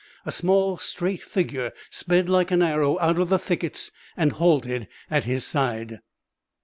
[0.25, 5.25] A small straight figure sped like an arrow out of the thickets and halted at
[5.25, 5.99] his side.